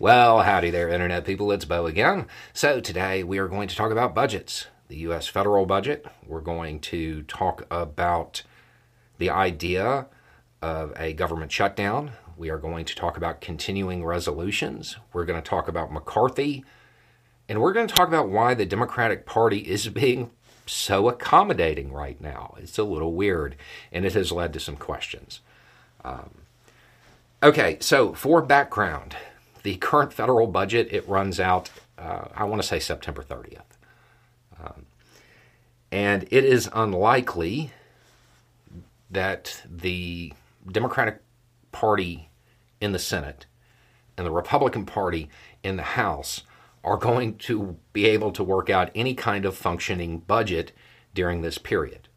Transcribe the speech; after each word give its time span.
Well, 0.00 0.42
howdy 0.42 0.70
there, 0.70 0.88
Internet 0.88 1.24
people. 1.24 1.52
It's 1.52 1.64
Beau 1.64 1.86
again. 1.86 2.26
So, 2.52 2.80
today 2.80 3.22
we 3.22 3.38
are 3.38 3.46
going 3.46 3.68
to 3.68 3.76
talk 3.76 3.92
about 3.92 4.12
budgets, 4.12 4.66
the 4.88 4.96
U.S. 4.96 5.28
federal 5.28 5.66
budget. 5.66 6.04
We're 6.26 6.40
going 6.40 6.80
to 6.80 7.22
talk 7.22 7.64
about 7.70 8.42
the 9.18 9.30
idea 9.30 10.06
of 10.60 10.92
a 10.96 11.12
government 11.12 11.52
shutdown. 11.52 12.10
We 12.36 12.50
are 12.50 12.58
going 12.58 12.86
to 12.86 12.96
talk 12.96 13.16
about 13.16 13.40
continuing 13.40 14.04
resolutions. 14.04 14.96
We're 15.12 15.26
going 15.26 15.40
to 15.40 15.48
talk 15.48 15.68
about 15.68 15.92
McCarthy. 15.92 16.64
And 17.48 17.60
we're 17.60 17.72
going 17.72 17.86
to 17.86 17.94
talk 17.94 18.08
about 18.08 18.28
why 18.28 18.54
the 18.54 18.66
Democratic 18.66 19.24
Party 19.26 19.58
is 19.58 19.86
being 19.90 20.32
so 20.66 21.08
accommodating 21.08 21.92
right 21.92 22.20
now. 22.20 22.56
It's 22.58 22.78
a 22.78 22.82
little 22.82 23.12
weird, 23.12 23.54
and 23.92 24.04
it 24.04 24.14
has 24.14 24.32
led 24.32 24.54
to 24.54 24.60
some 24.60 24.76
questions. 24.76 25.40
Um, 26.04 26.30
okay, 27.44 27.78
so 27.80 28.12
for 28.12 28.42
background, 28.42 29.14
the 29.64 29.76
current 29.76 30.12
federal 30.12 30.46
budget 30.46 30.88
it 30.92 31.08
runs 31.08 31.40
out. 31.40 31.70
Uh, 31.98 32.26
I 32.36 32.44
want 32.44 32.62
to 32.62 32.68
say 32.68 32.78
September 32.78 33.22
30th, 33.22 33.62
um, 34.62 34.86
and 35.90 36.24
it 36.30 36.44
is 36.44 36.68
unlikely 36.72 37.72
that 39.10 39.62
the 39.68 40.32
Democratic 40.70 41.20
Party 41.72 42.28
in 42.80 42.92
the 42.92 42.98
Senate 42.98 43.46
and 44.16 44.26
the 44.26 44.30
Republican 44.30 44.84
Party 44.86 45.28
in 45.62 45.76
the 45.76 45.82
House 45.82 46.42
are 46.84 46.98
going 46.98 47.36
to 47.38 47.76
be 47.92 48.04
able 48.06 48.32
to 48.32 48.44
work 48.44 48.68
out 48.68 48.90
any 48.94 49.14
kind 49.14 49.46
of 49.46 49.56
functioning 49.56 50.18
budget 50.18 50.72
during 51.14 51.40
this 51.40 51.56
period. 51.56 52.08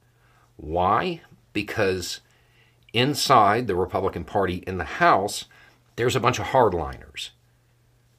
Why? 0.58 1.22
Because 1.54 2.20
inside 2.94 3.68
the 3.68 3.76
Republican 3.76 4.26
Party 4.26 4.64
in 4.68 4.78
the 4.78 4.84
House, 4.84 5.46
there's 5.96 6.16
a 6.16 6.20
bunch 6.20 6.40
of 6.40 6.48
hardliners 6.48 7.30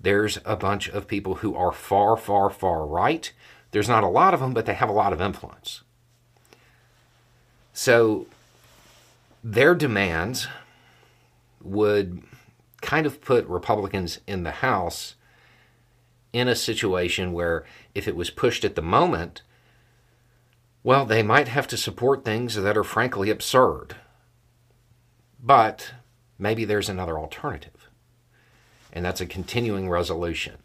there's 0.01 0.39
a 0.45 0.57
bunch 0.57 0.89
of 0.89 1.09
people 1.09 1.37
who 1.37 1.55
are 1.55 1.73
far, 1.73 2.17
far, 2.17 2.51
far 2.51 2.87
right. 2.87 3.33
There's 3.71 3.89
not 3.89 4.05
a 4.05 4.09
lot 4.09 4.35
of 4.35 4.41
them, 4.41 4.55
but 4.55 4.67
they 4.67 4.75
have 4.75 4.89
a 4.89 4.93
lot 4.93 5.13
of 5.13 5.21
influence. 5.21 5.83
So 7.73 8.27
their 9.43 9.75
demands 9.75 10.49
would 11.63 12.23
kind 12.81 13.07
of 13.07 13.21
put 13.21 13.47
Republicans 13.47 14.21
in 14.27 14.45
the 14.45 14.51
House 14.51 15.15
in 16.33 16.49
a 16.49 16.55
situation 16.55 17.33
where 17.33 17.65
if 17.95 18.07
it 18.07 18.17
was 18.17 18.31
pushed 18.31 18.65
at 18.65 18.77
the 18.77 18.83
moment, 18.83 19.43
well, 20.83 21.05
they 21.05 21.23
might 21.23 21.49
have 21.49 21.67
to 21.69 21.77
support 21.77 22.25
things 22.25 22.55
that 22.55 22.77
are 22.77 22.85
frankly 22.85 23.31
absurd. 23.31 23.97
But 25.43 25.93
maybe 26.39 26.65
there's 26.65 26.89
another 26.89 27.19
alternative 27.19 27.78
and 28.99 29.05
that's 29.05 29.21
a 29.21 29.27
continuing 29.27 29.89
resolution. 29.89 30.57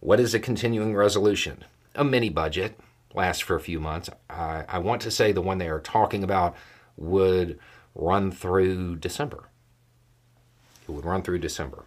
What 0.00 0.20
is 0.20 0.34
a 0.34 0.38
continuing 0.38 0.94
resolution? 0.94 1.64
A 1.94 2.04
mini 2.04 2.28
budget, 2.28 2.78
lasts 3.14 3.40
for 3.40 3.56
a 3.56 3.60
few 3.60 3.80
months. 3.80 4.10
I, 4.28 4.66
I 4.68 4.78
want 4.80 5.00
to 5.00 5.10
say 5.10 5.32
the 5.32 5.40
one 5.40 5.56
they 5.56 5.70
are 5.70 5.80
talking 5.80 6.22
about 6.22 6.54
would 6.98 7.58
run 7.94 8.30
through 8.32 8.96
December. 8.96 9.48
It 10.86 10.92
would 10.92 11.06
run 11.06 11.22
through 11.22 11.38
December. 11.38 11.86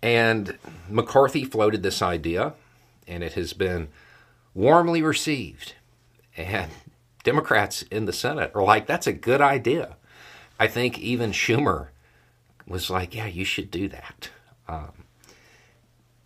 And 0.00 0.56
McCarthy 0.88 1.44
floated 1.44 1.82
this 1.82 2.00
idea, 2.00 2.54
and 3.06 3.22
it 3.22 3.34
has 3.34 3.52
been 3.52 3.88
warmly 4.54 5.02
received. 5.02 5.74
And 6.34 6.70
Democrats 7.24 7.82
in 7.82 8.06
the 8.06 8.14
Senate 8.14 8.52
are 8.54 8.62
like, 8.62 8.86
that's 8.86 9.06
a 9.06 9.12
good 9.12 9.42
idea. 9.42 9.96
I 10.58 10.66
think 10.66 10.98
even 10.98 11.32
Schumer 11.32 11.88
was 12.66 12.90
like, 12.90 13.14
yeah, 13.14 13.26
you 13.26 13.44
should 13.44 13.70
do 13.70 13.88
that. 13.88 14.30
Um, 14.68 15.04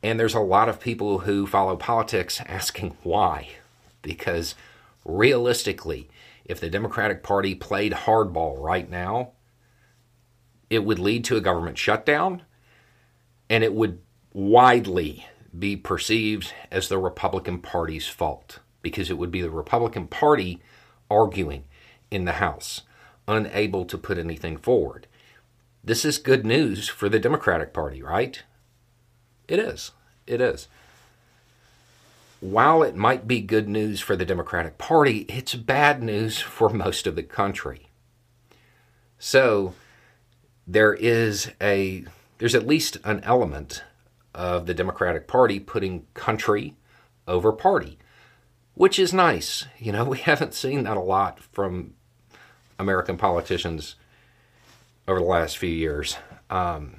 and 0.02 0.18
there's 0.18 0.34
a 0.34 0.40
lot 0.40 0.68
of 0.68 0.80
people 0.80 1.20
who 1.20 1.46
follow 1.46 1.76
politics 1.76 2.40
asking 2.46 2.96
why. 3.02 3.48
Because 4.02 4.54
realistically, 5.04 6.08
if 6.44 6.58
the 6.60 6.70
Democratic 6.70 7.22
Party 7.22 7.54
played 7.54 7.92
hardball 7.92 8.58
right 8.58 8.88
now, 8.88 9.32
it 10.70 10.84
would 10.84 10.98
lead 10.98 11.24
to 11.24 11.36
a 11.36 11.40
government 11.40 11.76
shutdown 11.76 12.42
and 13.50 13.64
it 13.64 13.74
would 13.74 14.00
widely 14.32 15.26
be 15.56 15.76
perceived 15.76 16.54
as 16.70 16.88
the 16.88 16.98
Republican 16.98 17.58
Party's 17.58 18.06
fault 18.06 18.60
because 18.80 19.10
it 19.10 19.18
would 19.18 19.32
be 19.32 19.42
the 19.42 19.50
Republican 19.50 20.06
Party 20.06 20.62
arguing 21.10 21.64
in 22.10 22.24
the 22.24 22.32
House, 22.32 22.82
unable 23.26 23.84
to 23.84 23.98
put 23.98 24.16
anything 24.16 24.56
forward. 24.56 25.08
This 25.82 26.04
is 26.04 26.18
good 26.18 26.44
news 26.44 26.88
for 26.88 27.08
the 27.08 27.18
Democratic 27.18 27.72
Party, 27.72 28.02
right? 28.02 28.42
It 29.48 29.58
is. 29.58 29.92
It 30.26 30.40
is. 30.40 30.68
While 32.40 32.82
it 32.82 32.96
might 32.96 33.26
be 33.26 33.40
good 33.40 33.68
news 33.68 34.00
for 34.00 34.14
the 34.14 34.26
Democratic 34.26 34.78
Party, 34.78 35.26
it's 35.28 35.54
bad 35.54 36.02
news 36.02 36.38
for 36.38 36.68
most 36.68 37.06
of 37.06 37.16
the 37.16 37.22
country. 37.22 37.88
So 39.18 39.74
there 40.66 40.94
is 40.94 41.50
a 41.60 42.04
there's 42.38 42.54
at 42.54 42.66
least 42.66 42.96
an 43.04 43.20
element 43.24 43.84
of 44.34 44.66
the 44.66 44.74
Democratic 44.74 45.28
Party 45.28 45.60
putting 45.60 46.06
country 46.14 46.76
over 47.26 47.52
party, 47.52 47.98
which 48.74 48.98
is 48.98 49.12
nice. 49.12 49.66
You 49.78 49.92
know, 49.92 50.04
we 50.06 50.18
haven't 50.18 50.54
seen 50.54 50.84
that 50.84 50.96
a 50.96 51.00
lot 51.00 51.40
from 51.40 51.94
American 52.78 53.16
politicians 53.16 53.96
over 55.10 55.18
the 55.18 55.26
last 55.26 55.58
few 55.58 55.70
years. 55.70 56.16
Um, 56.48 56.96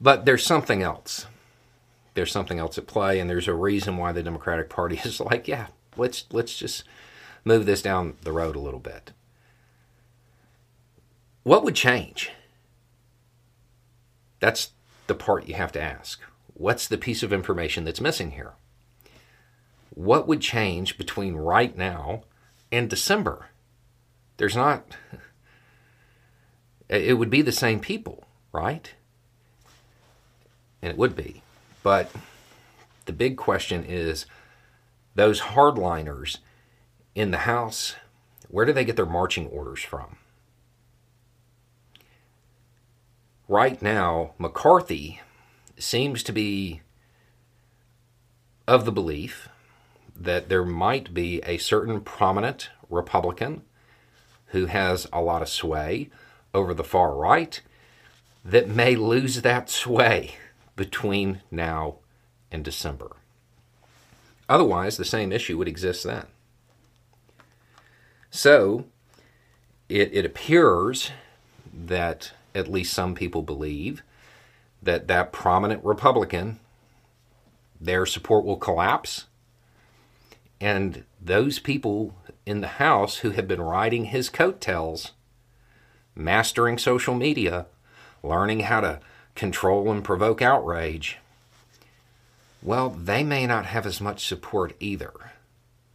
but 0.00 0.24
there's 0.24 0.46
something 0.46 0.82
else. 0.82 1.26
There's 2.14 2.30
something 2.30 2.60
else 2.60 2.78
at 2.78 2.86
play, 2.86 3.18
and 3.18 3.28
there's 3.28 3.48
a 3.48 3.54
reason 3.54 3.96
why 3.96 4.12
the 4.12 4.22
Democratic 4.22 4.70
Party 4.70 5.00
is 5.04 5.20
like, 5.20 5.48
yeah, 5.48 5.66
let's 5.96 6.26
let's 6.30 6.56
just 6.56 6.84
move 7.44 7.66
this 7.66 7.82
down 7.82 8.14
the 8.22 8.32
road 8.32 8.54
a 8.54 8.60
little 8.60 8.80
bit. 8.80 9.12
What 11.42 11.64
would 11.64 11.74
change? 11.74 12.30
That's 14.38 14.70
the 15.08 15.14
part 15.14 15.48
you 15.48 15.54
have 15.54 15.72
to 15.72 15.82
ask. 15.82 16.20
What's 16.54 16.86
the 16.86 16.96
piece 16.96 17.22
of 17.22 17.32
information 17.32 17.84
that's 17.84 18.00
missing 18.00 18.30
here? 18.30 18.52
What 19.90 20.28
would 20.28 20.40
change 20.40 20.96
between 20.96 21.34
right 21.34 21.76
now 21.76 22.22
and 22.70 22.88
December? 22.88 23.48
There's 24.36 24.56
not 24.56 24.84
it 26.88 27.18
would 27.18 27.30
be 27.30 27.42
the 27.42 27.52
same 27.52 27.80
people, 27.80 28.24
right? 28.52 28.92
And 30.82 30.90
it 30.90 30.98
would 30.98 31.16
be. 31.16 31.42
But 31.82 32.10
the 33.06 33.12
big 33.12 33.36
question 33.36 33.84
is 33.84 34.26
those 35.14 35.40
hardliners 35.40 36.38
in 37.14 37.30
the 37.30 37.38
House, 37.38 37.96
where 38.48 38.64
do 38.64 38.72
they 38.72 38.84
get 38.84 38.96
their 38.96 39.06
marching 39.06 39.46
orders 39.46 39.82
from? 39.82 40.16
Right 43.46 43.80
now, 43.82 44.32
McCarthy 44.38 45.20
seems 45.78 46.22
to 46.22 46.32
be 46.32 46.80
of 48.66 48.84
the 48.84 48.92
belief 48.92 49.48
that 50.16 50.48
there 50.48 50.64
might 50.64 51.12
be 51.12 51.42
a 51.44 51.58
certain 51.58 52.00
prominent 52.00 52.70
Republican 52.88 53.62
who 54.46 54.66
has 54.66 55.06
a 55.12 55.20
lot 55.20 55.42
of 55.42 55.48
sway 55.48 56.08
over 56.54 56.72
the 56.72 56.84
far 56.84 57.14
right 57.14 57.60
that 58.44 58.68
may 58.68 58.94
lose 58.94 59.42
that 59.42 59.68
sway 59.68 60.36
between 60.76 61.40
now 61.50 61.96
and 62.50 62.64
December. 62.64 63.16
Otherwise, 64.48 64.96
the 64.96 65.04
same 65.04 65.32
issue 65.32 65.58
would 65.58 65.68
exist 65.68 66.04
then. 66.04 66.26
So, 68.30 68.84
it, 69.88 70.12
it 70.12 70.24
appears 70.24 71.10
that 71.72 72.32
at 72.54 72.68
least 72.68 72.92
some 72.92 73.14
people 73.14 73.42
believe 73.42 74.02
that 74.82 75.08
that 75.08 75.32
prominent 75.32 75.82
Republican, 75.84 76.60
their 77.80 78.04
support 78.06 78.44
will 78.44 78.56
collapse. 78.56 79.26
And 80.60 81.04
those 81.20 81.58
people 81.58 82.14
in 82.44 82.60
the 82.60 82.66
House 82.68 83.18
who 83.18 83.30
have 83.30 83.48
been 83.48 83.62
riding 83.62 84.06
his 84.06 84.28
coattails 84.28 85.12
mastering 86.14 86.78
social 86.78 87.14
media, 87.14 87.66
learning 88.22 88.60
how 88.60 88.80
to 88.80 89.00
control 89.34 89.90
and 89.90 90.04
provoke 90.04 90.40
outrage, 90.40 91.18
well, 92.62 92.90
they 92.90 93.22
may 93.22 93.46
not 93.46 93.66
have 93.66 93.86
as 93.86 94.00
much 94.00 94.26
support 94.26 94.74
either. 94.80 95.12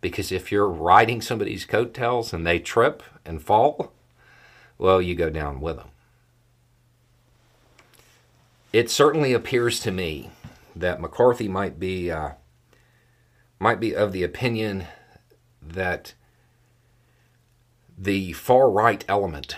Because 0.02 0.32
if 0.32 0.52
you're 0.52 0.70
riding 0.70 1.22
somebody's 1.22 1.66
coattails 1.66 2.32
and 2.32 2.46
they 2.46 2.60
trip 2.60 3.04
and 3.26 3.42
fall, 3.42 3.92
well, 4.78 5.02
you 5.02 5.16
go 5.16 5.30
down 5.30 5.60
with 5.60 5.78
them. 5.78 5.90
It 8.72 8.90
certainly 8.90 9.34
appears 9.34 9.80
to 9.82 9.92
me 9.92 10.30
that 10.76 11.02
McCarthy 11.02 11.48
might 11.48 11.80
be 11.80 12.12
uh, 12.12 12.32
might 13.60 13.80
be 13.80 13.96
of 13.96 14.14
the 14.14 14.24
opinion 14.24 14.86
that 15.62 16.14
the 17.98 18.32
far 18.34 18.70
right 18.70 19.04
element 19.10 19.58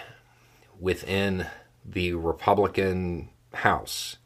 within 0.81 1.45
the 1.85 2.11
Republican 2.13 3.29
House 3.53 4.17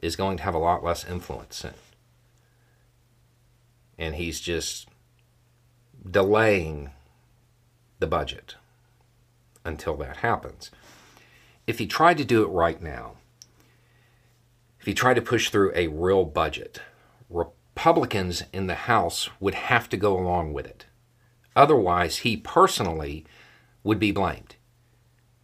is 0.00 0.14
going 0.14 0.36
to 0.36 0.42
have 0.42 0.54
a 0.54 0.58
lot 0.58 0.84
less 0.84 1.04
influence 1.04 1.64
in. 1.64 1.72
And 3.98 4.14
he's 4.14 4.38
just 4.38 4.86
delaying 6.08 6.90
the 7.98 8.06
budget 8.06 8.54
until 9.64 9.96
that 9.96 10.18
happens. 10.18 10.70
If 11.66 11.78
he 11.78 11.86
tried 11.86 12.18
to 12.18 12.24
do 12.24 12.44
it 12.44 12.48
right 12.48 12.80
now, 12.80 13.14
if 14.78 14.86
he 14.86 14.94
tried 14.94 15.14
to 15.14 15.22
push 15.22 15.50
through 15.50 15.72
a 15.74 15.88
real 15.88 16.24
budget, 16.24 16.80
Republicans 17.28 18.44
in 18.52 18.66
the 18.66 18.74
House 18.74 19.30
would 19.40 19.54
have 19.54 19.88
to 19.88 19.96
go 19.96 20.16
along 20.16 20.52
with 20.52 20.66
it. 20.66 20.86
Otherwise, 21.56 22.18
he 22.18 22.36
personally 22.36 23.24
would 23.82 23.98
be 23.98 24.12
blamed 24.12 24.54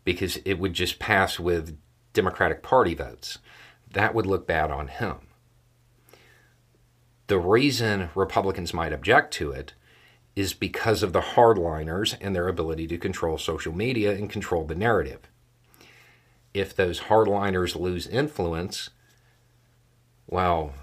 because 0.05 0.39
it 0.45 0.55
would 0.59 0.75
just 0.75 0.99
pass 0.99 1.41
with 1.41 1.79
Democratic 2.13 2.63
Party 2.63 2.95
votes. 2.95 3.39
That 3.91 4.15
would 4.15 4.27
look 4.27 4.47
bad 4.47 4.71
on 4.71 4.89
him. 4.89 5.17
The 7.27 7.39
reason 7.39 8.11
Republicans 8.15 8.75
might 8.75 8.93
object 8.93 9.33
to 9.35 9.51
it 9.51 9.73
is 10.37 10.53
because 10.53 11.03
of 11.03 11.13
the 11.13 11.21
hardliners 11.21 12.17
and 12.21 12.35
their 12.35 12.49
ability 12.49 12.87
to 12.89 12.99
control 12.99 13.39
social 13.39 13.75
media 13.75 14.13
and 14.13 14.29
control 14.29 14.65
the 14.65 14.75
narrative. 14.75 15.21
If 16.53 16.75
those 16.75 17.03
hardliners 17.03 17.79
lose 17.79 18.07
influence, 18.07 18.91
well, 20.27 20.75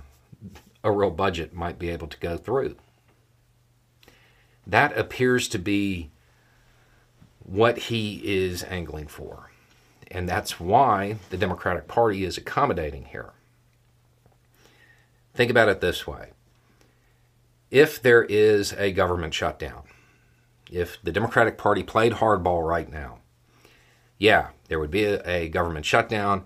a 0.84 0.92
real 0.92 1.12
budget 1.12 1.54
might 1.54 1.78
be 1.78 1.90
able 1.90 2.08
to 2.08 2.20
go 2.20 2.38
through. 2.38 2.76
That 4.66 4.98
appears 4.98 5.48
to 5.50 5.60
be 5.60 6.11
what 7.52 7.78
he 7.78 8.22
is 8.24 8.64
angling 8.64 9.08
for. 9.08 9.52
And 10.10 10.28
that's 10.28 10.60
why 10.60 11.18
the 11.30 11.38
Democratic 11.38 11.88
Party 11.88 12.24
is 12.24 12.38
accommodating 12.38 13.06
here. 13.06 13.32
Think 15.34 15.52
about 15.52 15.70
it 15.70 15.82
this 15.82 16.08
way 16.08 16.32
if 17.70 18.02
there 18.02 18.24
is 18.24 18.74
a 18.74 18.92
government 18.92 19.34
shutdown, 19.34 19.84
if 20.70 21.02
the 21.04 21.12
Democratic 21.12 21.58
Party 21.58 21.84
played 21.84 22.14
hardball 22.14 22.68
right 22.68 22.92
now, 22.92 23.20
yeah, 24.18 24.50
there 24.68 24.80
would 24.80 24.92
be 24.92 25.06
a, 25.06 25.22
a, 25.26 25.50
government 25.50 25.86
shutdown, 25.86 26.46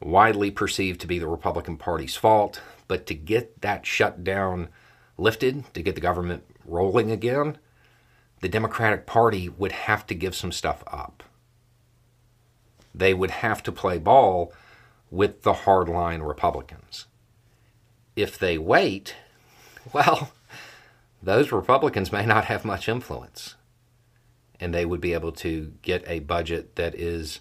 widely 0.00 0.50
perceived 0.50 1.00
to 1.02 1.06
be 1.06 1.18
the 1.18 1.28
Republican 1.28 1.76
Party's 1.76 2.16
fault. 2.16 2.60
But 2.88 3.06
to 3.06 3.14
get 3.14 3.60
that 3.60 3.86
shutdown 3.86 4.68
lifted, 5.16 5.72
to 5.74 5.82
get 5.82 5.94
the 5.94 6.00
government 6.00 6.44
rolling 6.66 7.10
again, 7.10 7.58
the 8.44 8.48
Democratic 8.50 9.06
Party 9.06 9.48
would 9.48 9.72
have 9.72 10.06
to 10.06 10.14
give 10.14 10.34
some 10.34 10.52
stuff 10.52 10.84
up. 10.86 11.22
They 12.94 13.14
would 13.14 13.30
have 13.30 13.62
to 13.62 13.72
play 13.72 13.96
ball 13.96 14.52
with 15.10 15.44
the 15.44 15.54
hardline 15.54 16.28
Republicans. 16.28 17.06
If 18.14 18.38
they 18.38 18.58
wait, 18.58 19.16
well, 19.94 20.32
those 21.22 21.52
Republicans 21.52 22.12
may 22.12 22.26
not 22.26 22.44
have 22.44 22.66
much 22.66 22.86
influence. 22.86 23.54
And 24.60 24.74
they 24.74 24.84
would 24.84 25.00
be 25.00 25.14
able 25.14 25.32
to 25.32 25.72
get 25.80 26.04
a 26.06 26.18
budget 26.18 26.76
that 26.76 26.94
is 26.94 27.40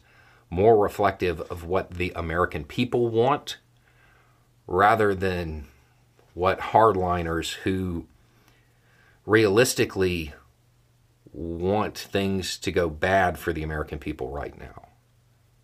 more 0.50 0.78
reflective 0.78 1.42
of 1.52 1.66
what 1.66 1.96
the 1.96 2.14
American 2.16 2.64
people 2.64 3.10
want 3.10 3.58
rather 4.68 5.14
than 5.14 5.66
what 6.34 6.62
hardliners 6.62 7.56
who 7.56 8.06
realistically 9.26 10.32
want 11.34 11.98
things 11.98 12.58
to 12.60 12.72
go 12.72 12.90
bad 12.90 13.38
for 13.38 13.52
the 13.52 13.64
American 13.64 14.00
people 14.00 14.30
right 14.30 14.58
now 14.58 14.88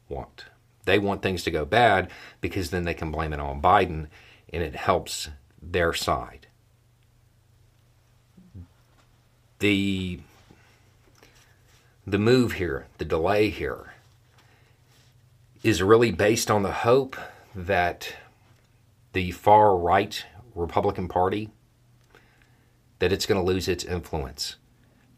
want. 0.09 0.45
They 0.85 0.97
want 0.97 1.21
things 1.21 1.43
to 1.43 1.51
go 1.51 1.65
bad 1.65 2.09
because 2.41 2.71
then 2.71 2.83
they 2.83 2.95
can 2.95 3.11
blame 3.11 3.31
it 3.31 3.39
on 3.39 3.61
Biden 3.61 4.07
and 4.51 4.63
it 4.63 4.75
helps 4.75 5.29
their 5.61 5.93
side. 5.93 6.47
The 9.59 10.19
the 12.07 12.17
move 12.17 12.53
here, 12.53 12.87
the 12.97 13.05
delay 13.05 13.51
here 13.51 13.93
is 15.61 15.83
really 15.83 16.11
based 16.11 16.49
on 16.49 16.63
the 16.63 16.71
hope 16.71 17.15
that 17.53 18.15
the 19.13 19.29
far 19.31 19.77
right 19.77 20.25
Republican 20.55 21.07
Party 21.07 21.49
that 22.97 23.11
it's 23.11 23.27
going 23.27 23.39
to 23.39 23.45
lose 23.45 23.67
its 23.67 23.83
influence 23.83 24.55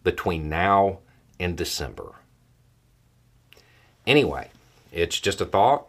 between 0.04 0.50
now 0.50 1.00
and 1.40 1.58
December. 1.58 2.16
Anyway, 4.06 4.50
it's 4.92 5.20
just 5.20 5.42
a 5.42 5.46
thought. 5.46 5.88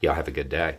Y'all 0.00 0.14
have 0.14 0.28
a 0.28 0.32
good 0.32 0.48
day. 0.48 0.76